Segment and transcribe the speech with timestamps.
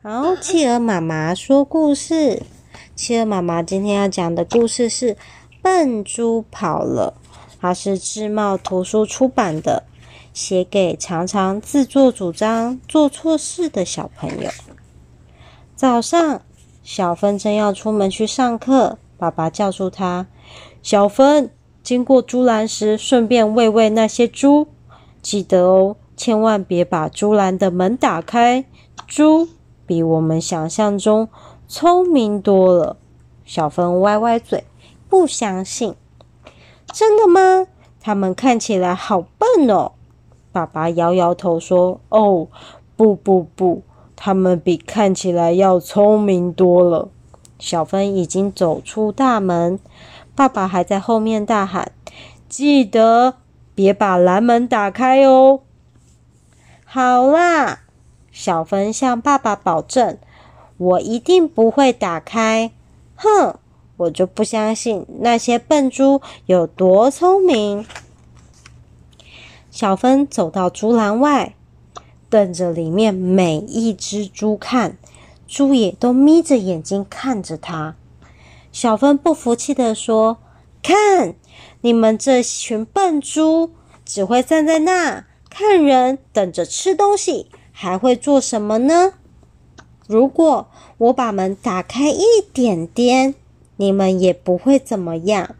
[0.00, 2.44] 好，企鹅妈妈说故事。
[2.94, 5.14] 企鹅妈妈今天要讲的故事是
[5.60, 7.14] 《笨猪跑了》，
[7.60, 9.82] 它是智茂图书出版的，
[10.32, 14.48] 写给常常自作主张、做错事的小朋友。
[15.74, 16.42] 早上，
[16.84, 20.28] 小芬正要出门去上课，爸爸叫住他
[20.80, 21.50] ：“小芬，
[21.82, 24.68] 经过猪栏时，顺便喂喂那些猪，
[25.20, 28.64] 记得哦，千万别把猪栏的门打开。”
[29.08, 29.48] 猪。
[29.88, 31.30] 比我们想象中
[31.66, 32.98] 聪明多了。
[33.46, 34.64] 小芬歪歪嘴，
[35.08, 35.94] 不相信。
[36.92, 37.66] 真的吗？
[38.00, 39.92] 他们看起来好笨哦。
[40.52, 42.48] 爸爸摇摇头说：“哦，
[42.96, 43.82] 不不不，
[44.14, 47.08] 他们比看起来要聪明多了。”
[47.58, 49.80] 小芬已经走出大门，
[50.34, 51.92] 爸爸还在后面大喊
[52.48, 53.34] ：“记得
[53.74, 55.60] 别把蓝门打开哦。”
[56.84, 57.80] 好啦。
[58.30, 60.18] 小芬向爸爸保证
[60.78, 62.70] ：“我一定不会打开。”
[63.16, 63.58] 哼，
[63.96, 67.84] 我就不相信那些笨猪有多聪明。
[69.70, 71.54] 小芬走到猪栏外，
[72.30, 74.96] 瞪着里面每一只猪看，
[75.46, 77.96] 猪也都眯着眼睛看着他。
[78.70, 80.38] 小芬不服气地说
[80.82, 81.34] ：“看，
[81.80, 83.72] 你们这群笨猪，
[84.04, 87.50] 只会站在那看人，等着吃东西。”
[87.80, 89.12] 还会做什么呢？
[90.08, 93.36] 如果我把门打开一点点，
[93.76, 95.54] 你们也不会怎么样。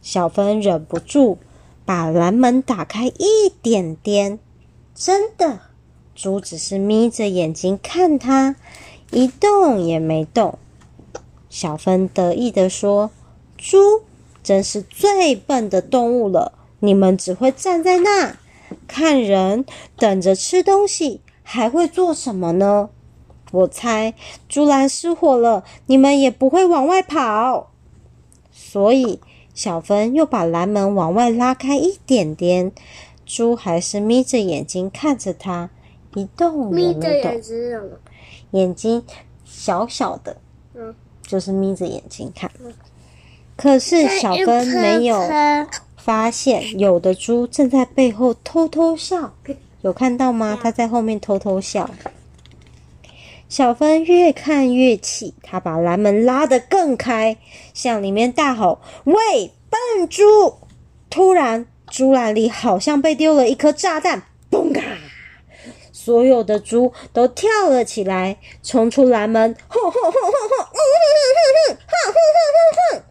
[0.00, 1.38] 小芬忍不住
[1.84, 4.38] 把蓝门打开一点点，
[4.94, 5.62] 真的，
[6.14, 8.54] 猪只是眯着眼睛看他，
[9.10, 10.60] 一动也没动。
[11.50, 13.10] 小芬得意地说
[13.58, 14.02] ：“猪
[14.44, 18.36] 真是最笨的动物了，你们只会站在那
[18.86, 19.64] 看人，
[19.96, 21.20] 等着吃东西。”
[21.52, 22.88] 还会做什么呢？
[23.50, 24.14] 我猜
[24.48, 27.70] 猪栏失火了，你们也不会往外跑。
[28.50, 29.20] 所以
[29.52, 32.72] 小芬又把栏门往外拉开一点点，
[33.26, 35.68] 猪还是眯着眼睛看着他，
[36.14, 37.02] 一动也没动。
[37.02, 37.88] 眯着眼睛什么？
[38.52, 39.04] 眼睛
[39.44, 40.38] 小小的，
[40.72, 42.50] 嗯，就是眯着眼睛看。
[43.56, 45.20] 可是小芬没有
[45.98, 49.34] 发现，有的猪正在背后偷偷笑。
[49.82, 50.58] 有看到吗？
[50.62, 51.90] 他在后面偷偷笑。
[53.48, 57.36] 小芬越看越气，他把栏门拉得更开，
[57.74, 60.22] 向里面大吼：“喂，笨猪！”
[61.10, 64.80] 突然，猪栏里好像被丢了一颗炸弹，嘣嘎！
[65.92, 70.28] 所有的猪都跳了起来，冲出栏门，吼吼吼吼吼，
[70.72, 73.02] 嗯哼哼哼哼，哼哼哼哼哼。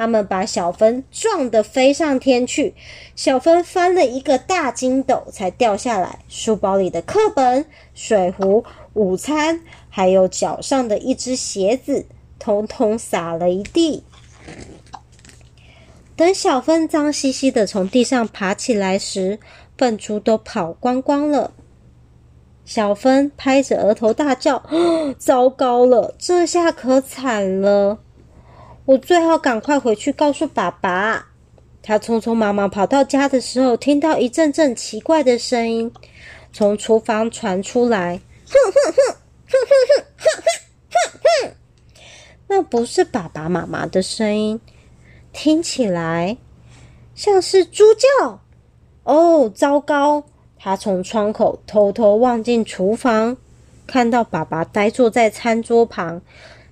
[0.00, 2.72] 他们把小芬撞得飞上天去，
[3.14, 6.20] 小芬翻了一个大筋斗才掉下来。
[6.26, 9.60] 书包里的课本、水壶、午餐，
[9.90, 12.06] 还有脚上的一只鞋子，
[12.38, 14.02] 统统洒了一地。
[16.16, 19.38] 等小芬脏兮兮的从地上爬起来时，
[19.76, 21.52] 笨猪都跑光光了。
[22.64, 24.62] 小芬拍着额头大叫
[25.20, 27.98] ：“糟糕了，这下可惨了！”
[28.90, 31.28] 我最好赶快回去告诉爸爸。
[31.80, 35.92] 他匆匆忙忙跑到家的时候，听到一阵阵奇怪的声音
[36.52, 38.20] 从厨房传出来。
[38.48, 39.04] 哼哼哼
[39.46, 40.42] 哼哼哼
[40.90, 41.54] 哼哼，
[42.48, 44.60] 那不是爸爸妈妈的声音，
[45.32, 46.36] 听起来
[47.14, 48.40] 像是猪叫。
[49.04, 50.24] 哦，糟糕！
[50.58, 53.36] 他从窗口偷偷望进厨房，
[53.86, 56.20] 看到爸爸呆坐在餐桌旁。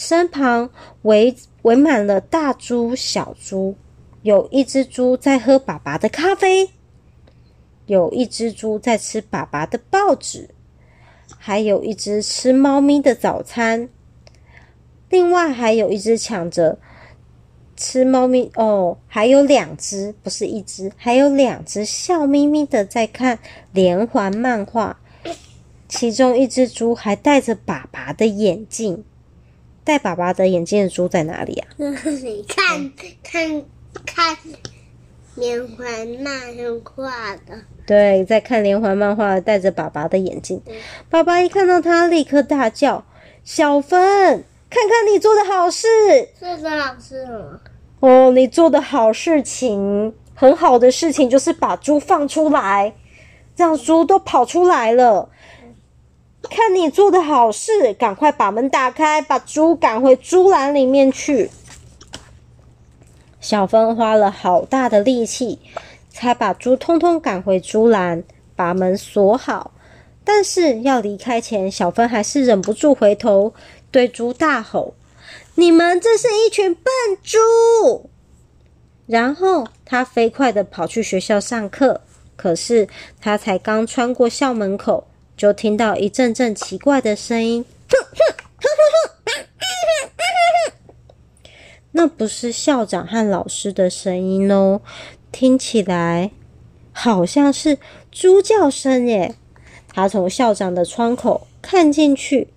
[0.00, 0.70] 身旁
[1.02, 3.76] 围围满了大猪、小猪，
[4.22, 6.70] 有一只猪在喝爸爸的咖啡，
[7.84, 10.48] 有一只猪在吃爸爸的报纸，
[11.36, 13.90] 还有一只吃猫咪的早餐。
[15.10, 16.78] 另外还有一只抢着
[17.76, 23.38] 吃猫咪哦，还有两只，不是一只，还有两只笑眯眯的在看
[23.72, 24.98] 连环漫画。
[25.86, 29.04] 其中一只猪还戴着爸爸的眼镜。
[29.82, 31.74] 戴爸爸的眼镜的猪在哪里呀、啊？
[32.22, 32.92] 你 看，
[33.22, 33.62] 看，
[34.06, 34.36] 看
[35.36, 37.58] 连环漫画的。
[37.86, 40.60] 对，在看连环漫画，戴着爸爸的眼镜。
[40.66, 40.74] 嗯、
[41.08, 43.04] 爸爸一看到他，立刻大叫
[43.42, 43.98] ：“小芬，
[44.68, 45.88] 看看你做的好事！
[46.38, 47.60] 做的好事吗？
[48.00, 52.94] 哦，你做的好事情，很好的事情就是把猪放出来，
[53.56, 55.28] 让猪都跑出来了。”
[56.50, 61.48] 看你做的好事，赶快把门打开，把猪赶回猪栏里面去。
[63.40, 65.60] 小芬花了好大的力气，
[66.10, 68.24] 才把猪通通赶回猪栏，
[68.56, 69.70] 把门锁好。
[70.24, 73.54] 但是要离开前，小芬还是忍不住回头
[73.92, 74.94] 对猪大吼
[75.54, 76.84] ：“你们这是一群笨
[77.22, 78.10] 猪！”
[79.06, 82.00] 然后他飞快的跑去学校上课。
[82.36, 82.88] 可是
[83.20, 85.06] 他才刚穿过校门口，
[85.40, 87.64] 就听到一阵阵奇怪的声音。
[91.92, 94.82] 那不是校长和老师的声音哦，
[95.32, 96.30] 听起来
[96.92, 97.78] 好像是
[98.12, 99.34] 猪叫声耶。
[99.88, 102.48] 他从校长的窗口看进去，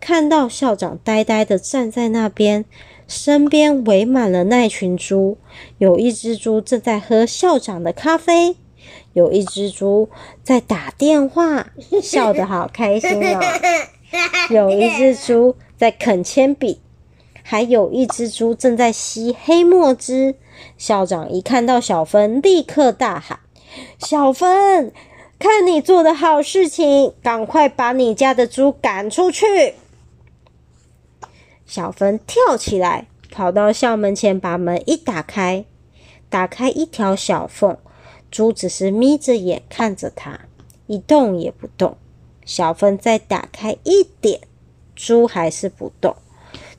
[0.00, 2.64] 看到校长呆呆的站在那边，
[3.06, 5.36] 身边围满了那群猪，
[5.76, 8.56] 有一只猪正在喝校长的咖啡，
[9.16, 10.10] 有一只猪
[10.42, 11.68] 在打电话，
[12.02, 13.40] 笑得好开心哦。
[14.52, 16.82] 有一只猪在啃铅笔。
[17.42, 20.34] 还有一只猪正在吸黑墨汁。
[20.76, 23.38] 校长一看到小芬，立刻大喊
[23.98, 24.92] ：“小芬，
[25.38, 29.46] 看你做的好事情，赶快把你家的猪赶出去！”
[31.64, 35.64] 小芬跳起来，跑到校门前，把门一打开，
[36.28, 37.78] 打开一条小缝。
[38.36, 40.40] 猪只是眯着眼看着他，
[40.86, 41.96] 一动也不动。
[42.44, 44.42] 小芬再打开一点，
[44.94, 46.14] 猪还是不动。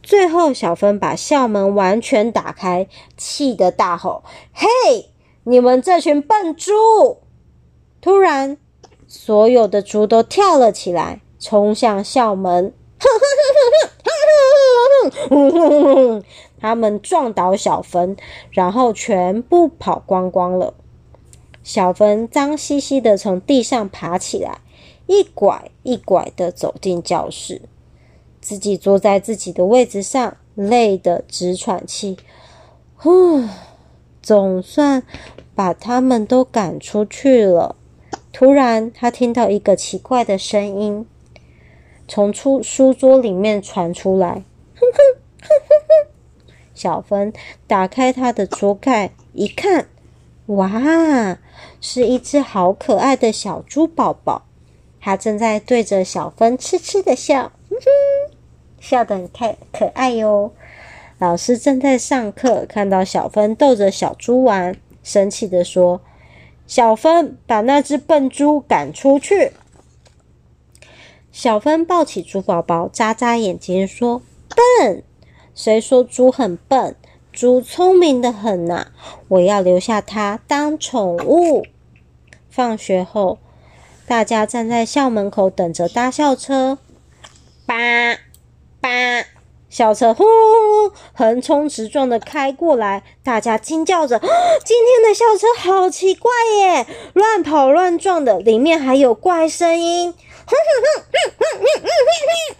[0.03, 2.87] 最后，小芬把校门完全打开，
[3.17, 4.23] 气得大吼
[4.53, 5.09] ：“嘿，
[5.45, 7.17] 你们这群笨猪！”
[8.01, 8.57] 突然，
[9.07, 12.71] 所有的猪都跳了起来，冲向校门。
[16.61, 18.15] 他们撞倒小芬，
[18.51, 20.75] 然后全部跑光光了。
[21.67, 24.61] 小芬脏兮兮的从地上爬起来，
[25.05, 27.63] 一拐一拐的走进教室。
[28.39, 32.15] 自己坐在自己的位置上，累得直喘气。
[32.95, 33.43] 呼，
[34.21, 35.03] 总算
[35.53, 37.75] 把他们都赶出去了。
[38.31, 41.05] 突然，他听到一个奇怪的声音
[42.07, 44.29] 从出书桌里面传出来。
[44.73, 46.11] 哼哼哼哼哼。
[46.73, 47.33] 小芬
[47.67, 49.89] 打开他的桌盖一看，
[50.47, 51.37] 哇，
[51.79, 54.43] 是一只好可爱的小猪宝宝，
[54.99, 57.51] 它正在对着小芬痴痴的笑。
[57.69, 58.37] 哼哼。
[58.79, 60.53] 笑得很可可爱哟。
[61.17, 65.99] 老师正在上课，看到小芬逗着小猪玩，生气的说
[66.67, 69.51] ：“小芬，把那只笨猪赶出去。”
[71.33, 74.21] 小芬抱起猪宝宝，眨眨眼睛说
[74.79, 75.03] ：“笨？
[75.55, 76.95] 谁说猪很笨？
[77.37, 78.87] 猪聪明得很呐！
[79.27, 81.67] 我要留下它当宠物。”
[82.49, 83.37] 放学后，
[84.07, 86.79] 大家站在校门口等着搭校车。
[87.67, 87.75] 叭。
[88.81, 88.89] 叭！
[89.69, 94.17] 校车呼呼呼横冲直撞的开过来，大家惊叫着
[94.65, 100.11] ：“今天的校车好奇怪耶，乱跑乱撞的，里面还有怪声音。”
[100.47, 102.56] 哼哼哼哼哼哼哼哼！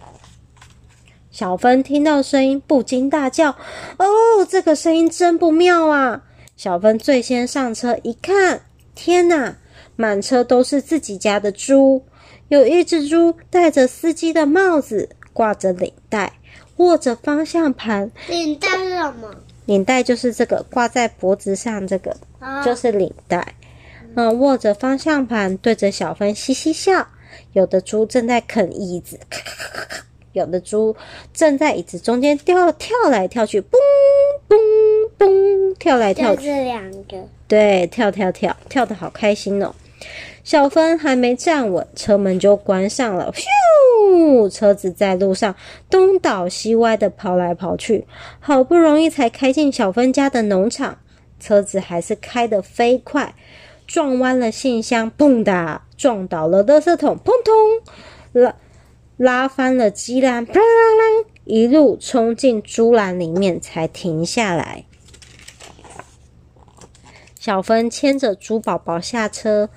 [1.38, 3.50] 小芬听到声音不禁大叫
[3.96, 6.24] ：“哦，这个声音真不妙啊！”
[6.58, 8.62] 小芬最先上车，一看，
[8.96, 9.54] 天哪，
[9.94, 12.02] 满车都是自己家的猪，
[12.48, 15.10] 有一只猪戴着司机的帽子。
[15.32, 16.32] 挂着领带，
[16.78, 18.10] 握着方向盘。
[18.28, 19.32] 领带是什么？
[19.66, 23.54] 领带就是这个挂在脖子上，这个、啊、就是领带。
[24.16, 27.06] 嗯，握着方向盘，对着小芬嘻嘻笑。
[27.52, 30.94] 有的猪正在啃椅子，咔咔咔咔咔，有的猪
[31.32, 33.76] 正在椅子中间跳跳来跳去，嘣
[34.48, 34.56] 嘣
[35.18, 36.44] 嘣，跳来跳去。
[36.44, 37.28] 这两个。
[37.46, 39.74] 对，跳跳跳，跳的好开心哦。
[40.44, 43.32] 小芬还没站稳，车门就关上了。
[43.32, 44.48] 咻！
[44.48, 45.54] 车子在路上
[45.90, 48.06] 东倒西歪的跑来跑去，
[48.40, 50.98] 好不容易才开进小芬家的农场。
[51.40, 53.34] 车子还是开得飞快，
[53.86, 58.54] 撞弯了信箱，砰的撞倒了垃圾桶，砰通拉
[59.18, 64.86] 拉翻了鸡栏，啪啦啦，一路冲进猪栏里面才停下来。
[67.38, 69.68] 小芬牵着猪宝宝下车。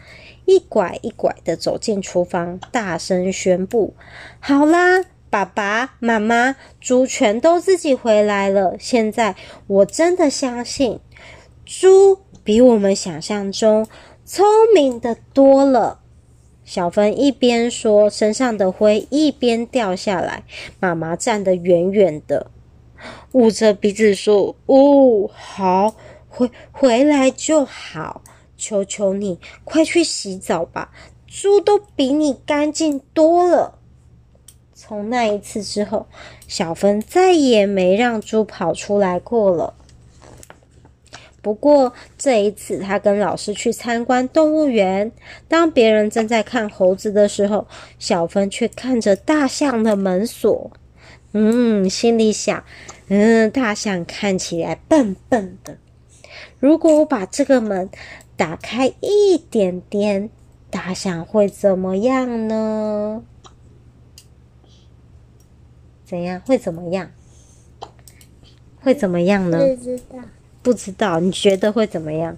[0.46, 3.94] 一拐一拐的走进厨房，大声宣布
[4.42, 8.76] ：“好啦，爸爸妈妈，猪全都自己回来了。
[8.80, 9.36] 现在
[9.68, 11.00] 我真的相信，
[11.64, 13.88] 猪比我们想象中
[14.26, 16.01] 聪明的多了。”
[16.74, 20.46] 小芬一边说，身上的灰一边掉下来。
[20.80, 22.50] 妈妈站得远远的，
[23.34, 25.94] 捂着鼻子说：“哦，好，
[26.30, 28.22] 回回来就好。”
[28.56, 30.94] 求求你，快去洗澡吧！
[31.28, 33.78] 猪都比你干净多了。
[34.74, 36.08] 从那一次之后，
[36.48, 39.74] 小芬再也没让猪跑出来过了。
[41.42, 45.12] 不过这一次，他跟老师去参观动物园，
[45.48, 47.68] 当别人正在看猴子的时候，
[47.98, 50.72] 小芬却看着大象的门锁。
[51.34, 52.64] 嗯，心里想，
[53.08, 55.78] 嗯，大象看起来笨笨的。
[56.60, 57.90] 如果我把这个门
[58.36, 60.30] 打开一点点，
[60.70, 63.24] 大象会怎么样呢？
[66.06, 66.42] 怎样？
[66.42, 67.10] 会怎么样？
[68.82, 69.58] 会怎么样呢？
[69.58, 70.20] 不知道。
[70.62, 71.20] 不知道。
[71.20, 72.38] 你觉得会怎么样？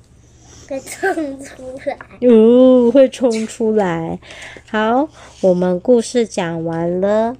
[0.69, 1.13] 会冲
[1.43, 1.97] 出来。
[2.21, 4.17] 哦，会冲出来。
[4.69, 5.09] 好，
[5.41, 7.35] 我们故事讲完了。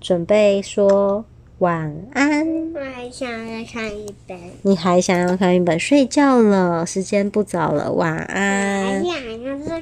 [0.00, 1.24] 准备说
[1.58, 2.46] 晚安。
[2.72, 4.38] 我还想要看一本。
[4.62, 5.76] 你还想要看一本？
[5.80, 7.90] 睡觉了，时间不早了。
[7.92, 9.02] 晚安。